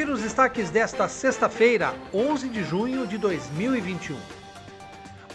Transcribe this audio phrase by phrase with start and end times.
[0.00, 4.16] Confira os destaques desta sexta-feira, 11 de junho de 2021.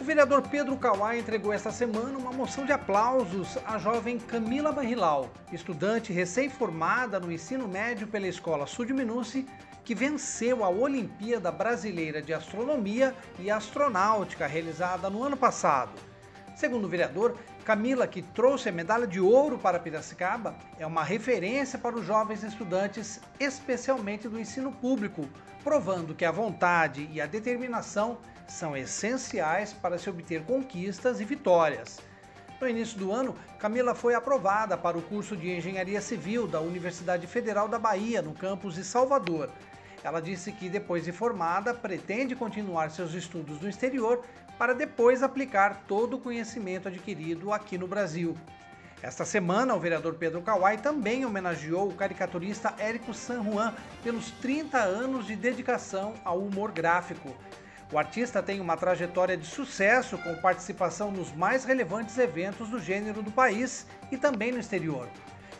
[0.00, 5.28] O vereador Pedro Kawai entregou esta semana uma moção de aplausos à jovem Camila Barrilau,
[5.52, 9.46] estudante recém-formada no ensino médio pela Escola Sul de Minuci,
[9.84, 15.92] que venceu a Olimpíada Brasileira de Astronomia e Astronáutica realizada no ano passado.
[16.54, 21.78] Segundo o vereador, Camila, que trouxe a medalha de ouro para Piracicaba, é uma referência
[21.78, 25.28] para os jovens estudantes, especialmente do ensino público,
[25.64, 31.98] provando que a vontade e a determinação são essenciais para se obter conquistas e vitórias.
[32.60, 37.26] No início do ano, Camila foi aprovada para o curso de Engenharia Civil da Universidade
[37.26, 39.50] Federal da Bahia, no campus de Salvador.
[40.04, 44.22] Ela disse que, depois de formada, pretende continuar seus estudos no exterior
[44.58, 48.36] para depois aplicar todo o conhecimento adquirido aqui no Brasil.
[49.02, 54.78] Esta semana, o vereador Pedro Kawai também homenageou o caricaturista Érico San Juan pelos 30
[54.78, 57.34] anos de dedicação ao humor gráfico.
[57.90, 63.22] O artista tem uma trajetória de sucesso com participação nos mais relevantes eventos do gênero
[63.22, 65.08] do país e também no exterior.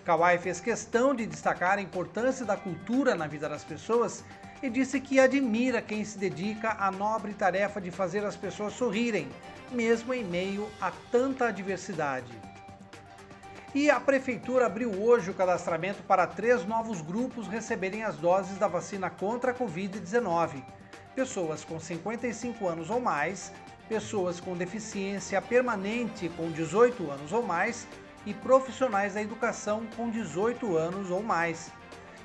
[0.05, 4.23] Kawai fez questão de destacar a importância da cultura na vida das pessoas
[4.63, 9.29] e disse que admira quem se dedica à nobre tarefa de fazer as pessoas sorrirem,
[9.71, 12.33] mesmo em meio a tanta adversidade.
[13.75, 18.69] E a Prefeitura abriu hoje o cadastramento para três novos grupos receberem as doses da
[18.69, 20.63] vacina contra a Covid-19.
[21.15, 23.53] Pessoas com 55 anos ou mais,
[23.89, 27.87] pessoas com deficiência permanente com 18 anos ou mais
[28.27, 31.71] e profissionais da educação com 18 anos ou mais.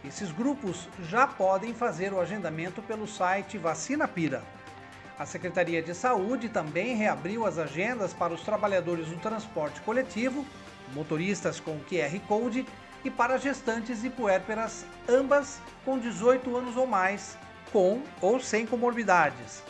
[0.04, 4.44] Esses grupos já podem fazer o agendamento pelo site Vacina Pira.
[5.18, 10.46] A Secretaria de Saúde também reabriu as agendas para os trabalhadores do transporte coletivo,
[10.94, 12.66] motoristas com QR Code
[13.04, 17.38] e para gestantes e puérperas, ambas com 18 anos ou mais,
[17.72, 19.62] com ou sem comorbidades.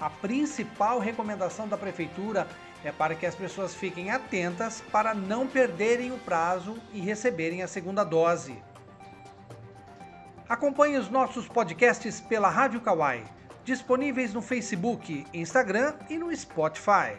[0.00, 2.46] A principal recomendação da Prefeitura
[2.84, 7.68] é para que as pessoas fiquem atentas para não perderem o prazo e receberem a
[7.68, 8.62] segunda dose.
[10.48, 13.24] Acompanhe os nossos podcasts pela Rádio Kawai,
[13.64, 17.16] disponíveis no Facebook, Instagram e no Spotify.